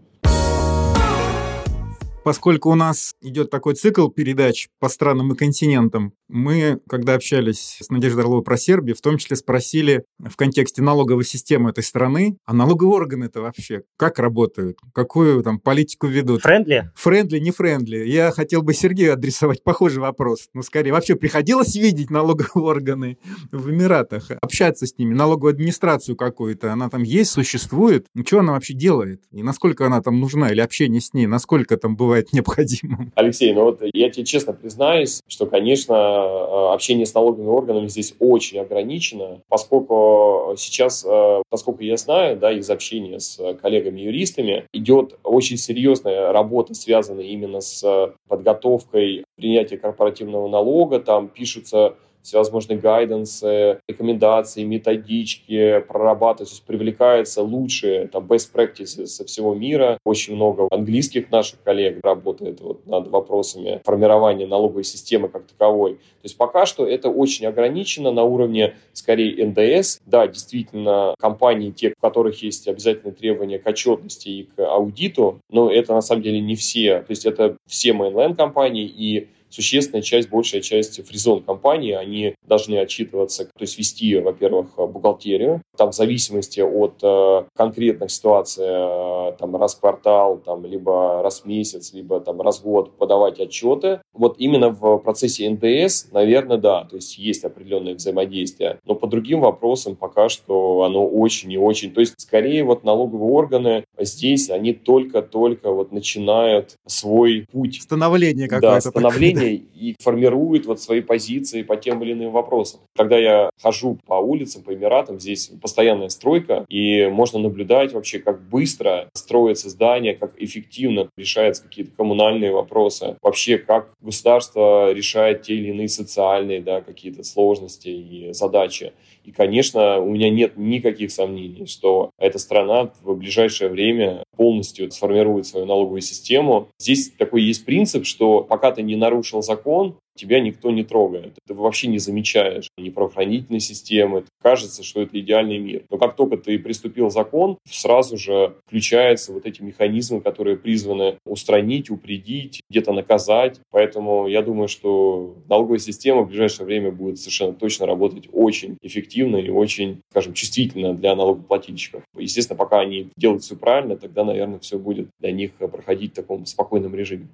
[2.23, 7.89] Поскольку у нас идет такой цикл передач по странам и континентам, мы, когда общались с
[7.89, 12.53] Надеждой Орловой про Сербию, в том числе спросили в контексте налоговой системы этой страны, а
[12.53, 14.79] налоговые органы это вообще как работают?
[14.95, 16.43] Какую там политику ведут?
[16.43, 16.91] Friendly?
[16.95, 18.07] Friendly, не friendly.
[18.07, 20.49] Я хотел бы Сергею адресовать похожий вопрос.
[20.53, 23.19] Ну, скорее, вообще приходилось видеть налоговые органы
[23.51, 28.07] в Эмиратах, общаться с ними, налоговую администрацию какую-то, она там есть, существует?
[28.15, 29.25] Ну, что она вообще делает?
[29.33, 30.51] И насколько она там нужна?
[30.51, 33.13] Или общение с ней, насколько там бывает необходимым?
[33.17, 38.15] Алексей, ну вот я тебе честно признаюсь, что, конечно, Э, общение с налоговыми органами здесь
[38.19, 45.57] очень ограничено, поскольку сейчас, э, насколько я знаю, да, из общения с коллегами-юристами, идет очень
[45.57, 55.81] серьезная работа, связанная именно с подготовкой принятия корпоративного налога, там пишутся всевозможные гайденсы, рекомендации, методички
[55.89, 59.99] прорабатываются, то есть привлекаются лучшие там, best practices со всего мира.
[60.05, 65.95] Очень много английских наших коллег работает вот над вопросами формирования налоговой системы как таковой.
[65.95, 70.01] То есть пока что это очень ограничено на уровне скорее НДС.
[70.07, 75.71] Да, действительно, компании, те, у которых есть обязательные требования к отчетности и к аудиту, но
[75.71, 77.01] это на самом деле не все.
[77.01, 82.77] То есть это все mainland компании и существенная часть, большая часть фризон компании, они должны
[82.79, 89.57] отчитываться, то есть вести, во-первых, бухгалтерию, там в зависимости от э, конкретных ситуаций, э, там
[89.57, 94.01] раз в квартал, там либо раз в месяц, либо там раз в год подавать отчеты.
[94.13, 99.41] Вот именно в процессе НДС, наверное, да, то есть есть определенное взаимодействие, но по другим
[99.41, 104.73] вопросам пока что оно очень и очень, то есть скорее вот налоговые органы здесь, они
[104.73, 107.81] только-только вот начинают свой путь.
[107.83, 108.75] Становление какое-то.
[108.85, 112.81] Да, становление мнение и формирует вот свои позиции по тем или иным вопросам.
[112.97, 118.43] Когда я хожу по улицам, по Эмиратам, здесь постоянная стройка, и можно наблюдать вообще, как
[118.49, 125.69] быстро строятся здания, как эффективно решаются какие-то коммунальные вопросы, вообще как государство решает те или
[125.69, 128.93] иные социальные да, какие-то сложности и задачи.
[129.25, 135.47] И, конечно, у меня нет никаких сомнений, что эта страна в ближайшее время полностью сформирует
[135.47, 136.69] свою налоговую систему.
[136.79, 141.35] Здесь такой есть принцип, что пока ты не нарушил закон, тебя никто не трогает.
[141.47, 144.25] Ты вообще не замечаешь ни правоохранительной системы.
[144.43, 145.83] Кажется, что это идеальный мир.
[145.91, 151.91] Но как только ты приступил закон, сразу же включаются вот эти механизмы, которые призваны устранить,
[151.91, 153.61] упредить, где-то наказать.
[153.71, 159.37] Поэтому я думаю, что налоговая система в ближайшее время будет совершенно точно работать очень эффективно
[159.37, 162.03] и очень, скажем, чувствительно для налогоплательщиков.
[162.19, 166.45] Естественно, пока они делают все правильно, тогда, наверное, все будет для них проходить в таком
[166.45, 167.29] спокойном режиме.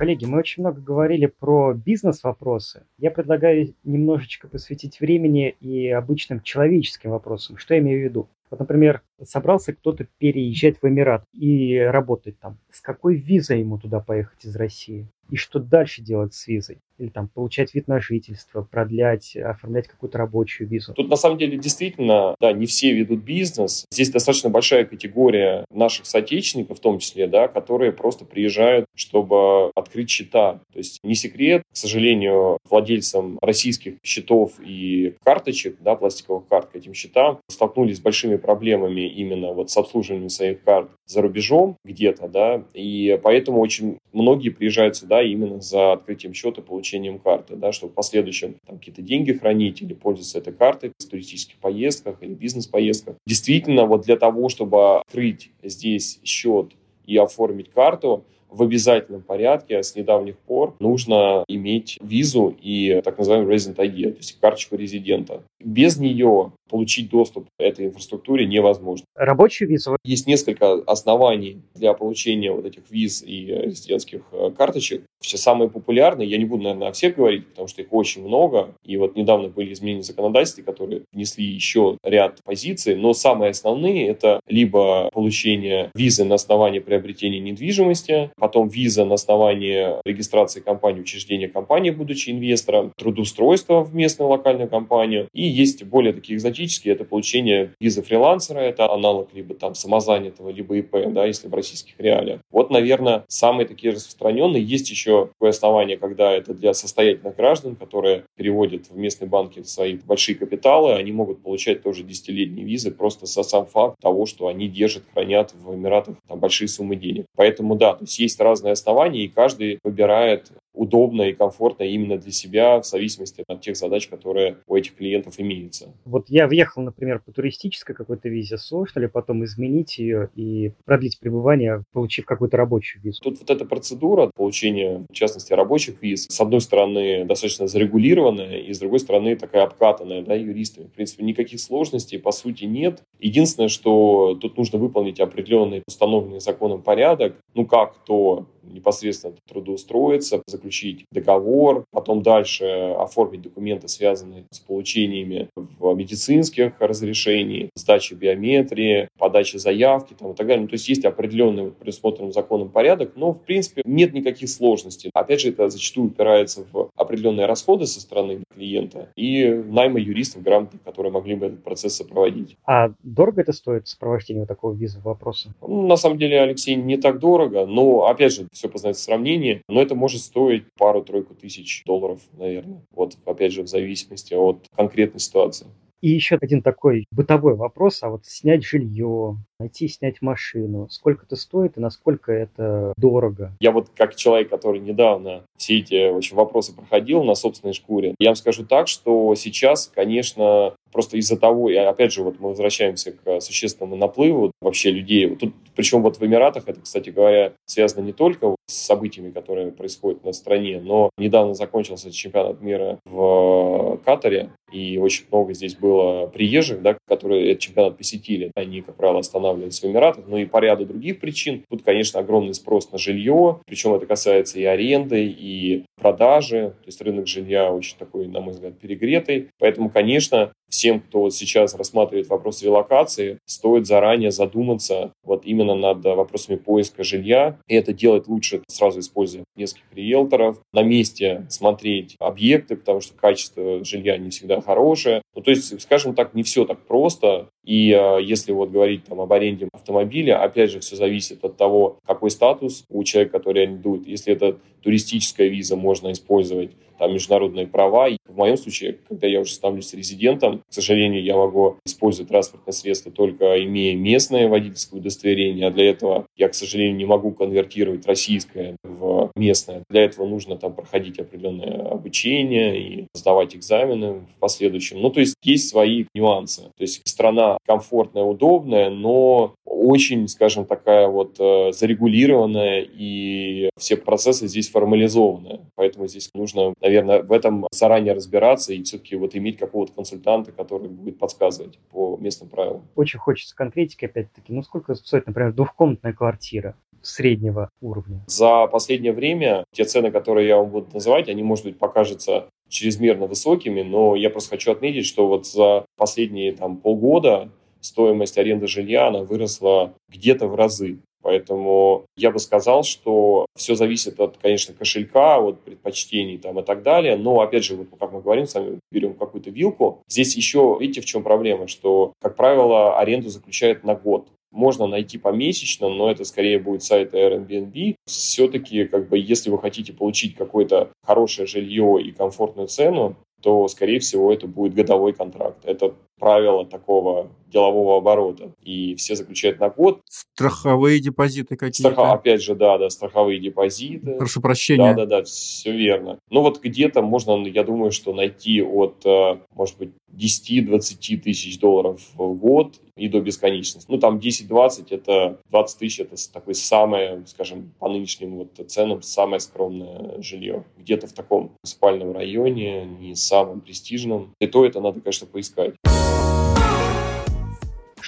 [0.00, 2.86] Коллеги, мы очень много говорили про бизнес-вопросы.
[2.96, 7.58] Я предлагаю немножечко посвятить времени и обычным человеческим вопросам.
[7.58, 8.28] Что я имею в виду?
[8.50, 12.58] Вот, например, собрался кто-то переезжать в Эмират и работать там.
[12.70, 15.08] С какой визой ему туда поехать из России?
[15.30, 16.78] И что дальше делать с визой?
[16.98, 20.92] Или там получать вид на жительство, продлять, оформлять какую-то рабочую визу?
[20.92, 23.86] Тут на самом деле действительно, да, не все ведут бизнес.
[23.90, 30.10] Здесь достаточно большая категория наших соотечественников, в том числе, да, которые просто приезжают, чтобы открыть
[30.10, 30.60] счета.
[30.72, 36.76] То есть не секрет, к сожалению, владельцам российских счетов и карточек, да, пластиковых карт к
[36.76, 42.28] этим счетам столкнулись с большими проблемами именно вот с обслуживанием своих карт за рубежом где-то,
[42.28, 47.92] да, и поэтому очень многие приезжают сюда именно за открытием счета, получением карты, да, чтобы
[47.92, 53.16] в последующем там какие-то деньги хранить или пользоваться этой картой в туристических поездках или бизнес-поездках.
[53.26, 56.72] Действительно, вот для того, чтобы открыть здесь счет
[57.06, 63.54] и оформить карту, в обязательном порядке с недавних пор нужно иметь визу и так называемый
[63.54, 65.42] resident ID, то есть карточку резидента.
[65.60, 69.04] Без нее получить доступ к этой инфраструктуре невозможно.
[69.16, 69.96] Рабочую визу?
[70.04, 75.02] Есть несколько оснований для получения вот этих виз и резидентских э, карточек.
[75.20, 78.74] Все самые популярные, я не буду, наверное, о всех говорить, потому что их очень много.
[78.84, 82.94] И вот недавно были изменения законодательства, которые внесли еще ряд позиций.
[82.94, 90.00] Но самые основные– это либо получение визы на основании приобретения недвижимости, потом виза на основании
[90.04, 95.28] регистрации компании, учреждения компании, будучи инвестором, трудоустройство в местную локальную компанию.
[95.32, 100.76] И есть более такие экзотические, это получение визы фрилансера, это аналог либо там самозанятого, либо
[100.78, 102.40] ИП, да, если в российских реалиях.
[102.50, 104.62] Вот, наверное, самые такие распространенные.
[104.62, 109.96] Есть еще такое основание, когда это для состоятельных граждан, которые переводят в местные банки свои
[109.96, 114.68] большие капиталы, они могут получать тоже десятилетние визы просто со сам факт того, что они
[114.68, 117.26] держат, хранят в Эмиратах там большие суммы денег.
[117.36, 122.32] Поэтому да, то есть есть разные основания, и каждый выбирает удобно и комфортно именно для
[122.32, 125.94] себя в зависимости от тех задач, которые у этих клиентов имеются.
[126.04, 131.18] Вот я въехал, например, по туристической какой-то визе, сложно ли потом изменить ее и продлить
[131.20, 133.20] пребывание, получив какую-то рабочую визу?
[133.22, 138.72] Тут вот эта процедура получения, в частности, рабочих виз, с одной стороны, достаточно зарегулированная, и
[138.72, 140.86] с другой стороны, такая обкатанная да, юристами.
[140.86, 143.02] В принципе, никаких сложностей, по сути, нет.
[143.18, 151.04] Единственное, что тут нужно выполнить определенный установленный законом порядок, ну как то непосредственно трудоустроиться, заключить
[151.12, 152.64] договор, потом дальше
[152.98, 160.46] оформить документы, связанные с получениями в медицинских разрешений, сдачей биометрии, подачей заявки там, и так
[160.46, 160.62] далее.
[160.62, 165.10] Ну, то есть есть определенный предусмотренный законом порядок, но в принципе нет никаких сложностей.
[165.14, 170.82] Опять же, это зачастую упирается в определенные расходы со стороны клиента и найма юристов грамотных,
[170.82, 172.56] которые могли бы этот процесс сопроводить.
[172.66, 175.54] А дорого это стоит сопровождение такого визового вопроса?
[175.60, 179.62] Ну, на самом деле, Алексей, не так дорого, но опять же, все познается в сравнении,
[179.68, 182.82] но это может стоить пару-тройку тысяч долларов, наверное.
[182.92, 185.66] Вот, опять же, в зависимости от конкретной ситуации.
[186.02, 191.36] И еще один такой бытовой вопрос, а вот снять жилье, найти снять машину, сколько это
[191.36, 193.52] стоит и насколько это дорого?
[193.60, 198.30] Я вот как человек, который недавно все эти очень вопросы проходил на собственной шкуре, я
[198.30, 203.12] вам скажу так, что сейчас, конечно, просто из-за того, и опять же, вот мы возвращаемся
[203.12, 205.26] к существенному наплыву вообще людей.
[205.26, 209.70] Вот тут, причем вот в Эмиратах это, кстати говоря, связано не только с событиями, которые
[209.70, 216.26] происходят на стране, но недавно закончился чемпионат мира в Катаре, и очень много здесь было
[216.26, 218.50] приезжих, да, которые этот чемпионат посетили.
[218.54, 221.64] Они, как правило, останавливались в Эмиратах, но и по ряду других причин.
[221.68, 226.74] Тут, конечно, огромный спрос на жилье, причем это касается и аренды, и продажи.
[226.80, 229.48] То есть рынок жилья очень такой, на мой взгляд, перегретый.
[229.58, 236.04] Поэтому, конечно, всем, кто вот сейчас рассматривает вопрос релокации, стоит заранее задуматься вот именно над
[236.04, 237.58] вопросами поиска жилья.
[237.68, 243.84] И это делать лучше сразу используя нескольких риэлторов, на месте смотреть объекты, потому что качество
[243.84, 245.22] жилья не всегда хорошее.
[245.34, 247.48] Ну, то есть, скажем так, не все так просто.
[247.64, 251.98] И э, если вот говорить там об аренде автомобиля, опять же, все зависит от того,
[252.06, 254.06] какой статус у человека, который арендует.
[254.06, 258.08] Если это туристическая виза, можно использовать там международные права.
[258.08, 262.72] И в моем случае, когда я уже становлюсь резидентом, к сожалению, я могу использовать транспортное
[262.72, 268.06] средство только имея местное водительское удостоверение, а для этого я, к сожалению, не могу конвертировать
[268.06, 269.82] российское в местное.
[269.88, 275.00] Для этого нужно там проходить определенное обучение и сдавать экзамены в последующем.
[275.00, 276.62] Ну, то есть есть свои нюансы.
[276.62, 284.46] То есть страна комфортная, удобная, но очень, скажем, такая вот э, зарегулированная, и все процессы
[284.46, 285.60] здесь формализованы.
[285.74, 290.88] Поэтому здесь нужно, наверное, в этом заранее разбираться и все-таки вот иметь какого-то консультанта, который
[290.88, 292.82] будет подсказывать по местным правилам.
[292.96, 294.52] Очень хочется конкретики, опять-таки.
[294.52, 296.76] Ну, сколько стоит, например, двухкомнатная квартира?
[297.02, 298.22] среднего уровня?
[298.26, 303.26] За последнее время те цены, которые я вам буду называть, они, может быть, покажутся чрезмерно
[303.26, 309.08] высокими, но я просто хочу отметить, что вот за последние там, полгода стоимость аренды жилья,
[309.08, 310.98] она выросла где-то в разы.
[311.22, 316.82] Поэтому я бы сказал, что все зависит от, конечно, кошелька, от предпочтений там и так
[316.82, 317.16] далее.
[317.16, 320.02] Но, опять же, вот как мы говорим, сами берем какую-то вилку.
[320.08, 324.28] Здесь еще, видите, в чем проблема, что, как правило, аренду заключают на год.
[324.50, 327.94] Можно найти помесячно, но это скорее будет сайт Airbnb.
[328.06, 334.00] Все-таки, как бы, если вы хотите получить какое-то хорошее жилье и комфортную цену, то, скорее
[334.00, 335.64] всего, это будет годовой контракт.
[335.64, 338.52] Это правила такого делового оборота.
[338.62, 340.00] И все заключают на год.
[340.08, 341.92] Страховые депозиты какие-то?
[341.92, 342.14] Страх...
[342.14, 344.14] Опять же, да, да, страховые депозиты.
[344.16, 344.94] Прошу прощения.
[344.94, 346.18] Да, да, да, все верно.
[346.30, 352.00] Ну вот где-то можно, я думаю, что найти от, э, может быть, 10-20 тысяч долларов
[352.14, 353.90] в год и до бесконечности.
[353.90, 359.40] Ну, там 10-20, это 20 тысяч, это такое самое, скажем, по нынешним вот ценам, самое
[359.40, 360.64] скромное жилье.
[360.78, 364.34] Где-то в таком спальном районе, не самом престижном.
[364.40, 365.74] И то это надо, конечно, поискать.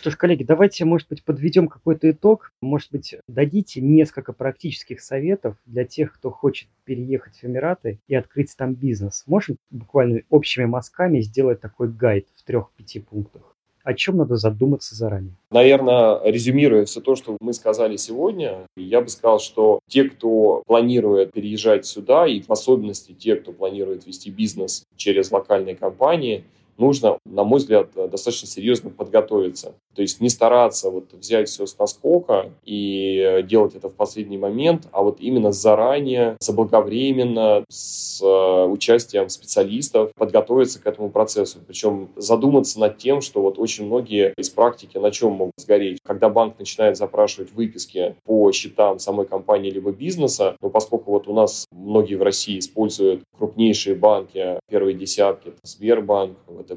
[0.03, 2.51] Что ж, коллеги, давайте, может быть, подведем какой-то итог.
[2.61, 8.53] Может быть, дадите несколько практических советов для тех, кто хочет переехать в Эмираты и открыть
[8.57, 9.23] там бизнес.
[9.29, 13.43] Можем буквально общими мазками сделать такой гайд в трех-пяти пунктах?
[13.85, 15.35] о чем надо задуматься заранее?
[15.51, 21.33] Наверное, резюмируя все то, что мы сказали сегодня, я бы сказал, что те, кто планирует
[21.33, 26.45] переезжать сюда, и в особенности те, кто планирует вести бизнес через локальные компании,
[26.83, 29.75] нужно, на мой взгляд, достаточно серьезно подготовиться.
[29.95, 34.89] То есть не стараться вот взять все с наскока и делать это в последний момент,
[34.93, 41.59] а вот именно заранее, заблаговременно, с э, участием специалистов подготовиться к этому процессу.
[41.67, 45.99] Причем задуматься над тем, что вот очень многие из практики на чем могут сгореть.
[46.05, 51.35] Когда банк начинает запрашивать выписки по счетам самой компании либо бизнеса, но поскольку вот у
[51.35, 56.72] нас многие в России используют крупнейшие банки, первые десятки, Сбербанк, ВТБ,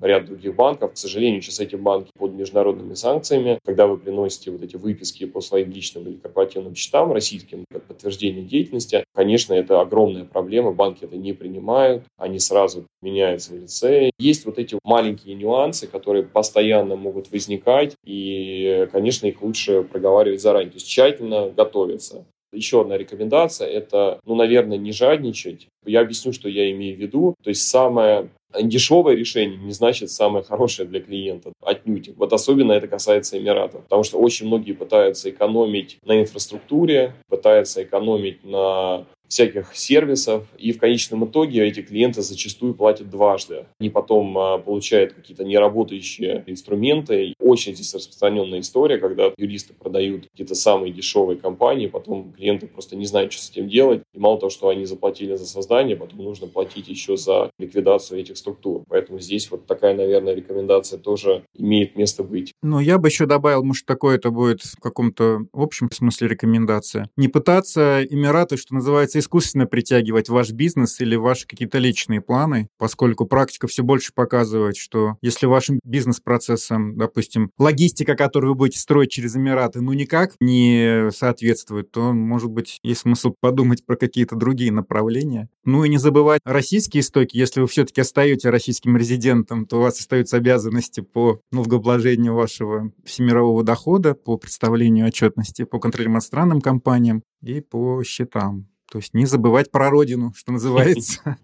[0.00, 4.50] ряд других банков, к сожалению, сейчас эти банки под международным международными санкциями, когда вы приносите
[4.50, 9.80] вот эти выписки по своим личным или корпоративным счетам российским как подтверждение деятельности, конечно, это
[9.80, 14.10] огромная проблема, банки это не принимают, они сразу меняются в лице.
[14.18, 20.70] Есть вот эти маленькие нюансы, которые постоянно могут возникать, и, конечно, их лучше проговаривать заранее,
[20.70, 22.24] то есть тщательно готовиться.
[22.52, 25.68] Еще одна рекомендация– это, ну, наверное, не жадничать.
[25.84, 27.34] Я объясню, что я имею в виду.
[27.42, 28.28] То есть самое
[28.60, 31.52] Дешевое решение не значит самое хорошее для клиента.
[31.62, 32.10] Отнюдь.
[32.16, 33.84] Вот особенно это касается Эмиратов.
[33.84, 40.78] Потому что очень многие пытаются экономить на инфраструктуре, пытаются экономить на всяких сервисов, и в
[40.78, 43.66] конечном итоге эти клиенты зачастую платят дважды.
[43.78, 47.34] Они потом а, получают какие-то неработающие инструменты.
[47.38, 53.06] Очень здесь распространенная история, когда юристы продают какие-то самые дешевые компании, потом клиенты просто не
[53.06, 54.02] знают, что с этим делать.
[54.12, 58.36] И мало того, что они заплатили за создание, потом нужно платить еще за ликвидацию этих
[58.36, 58.82] структур.
[58.88, 62.52] Поэтому здесь вот такая, наверное, рекомендация тоже имеет место быть.
[62.62, 67.08] Ну, я бы еще добавил, может, такое это будет в каком-то общем смысле рекомендация.
[67.16, 73.26] Не пытаться Эмираты, что называется, искусственно притягивать ваш бизнес или ваши какие-то личные планы, поскольку
[73.26, 79.36] практика все больше показывает, что если вашим бизнес-процессам, допустим, логистика, которую вы будете строить через
[79.36, 85.48] Эмираты, ну никак не соответствует, то, может быть, есть смысл подумать про какие-то другие направления.
[85.64, 87.36] Ну и не забывать российские истоки.
[87.36, 93.62] Если вы все-таки остаете российским резидентом, то у вас остаются обязанности по налогообложению вашего всемирового
[93.62, 98.66] дохода, по представлению отчетности по контролям иностранным компаниям и по счетам.
[98.90, 101.38] То есть не забывать про родину, что называется.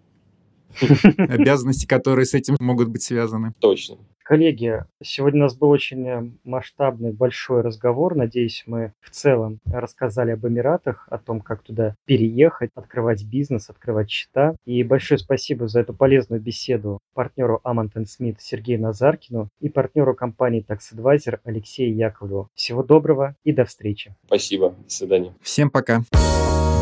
[1.16, 3.54] Обязанности, которые с этим могут быть связаны.
[3.60, 3.96] Точно.
[4.22, 8.16] Коллеги, сегодня у нас был очень масштабный, большой разговор.
[8.16, 14.10] Надеюсь, мы в целом рассказали об Эмиратах, о том, как туда переехать, открывать бизнес, открывать
[14.10, 14.56] счета.
[14.64, 20.66] И большое спасибо за эту полезную беседу партнеру Амантон Смит Сергею Назаркину и партнеру компании
[20.68, 22.48] Tax Advisor Алексею Яковлеву.
[22.56, 24.16] Всего доброго и до встречи.
[24.26, 24.70] Спасибо.
[24.70, 25.34] До свидания.
[25.40, 26.02] Всем пока.
[26.10, 26.75] Пока.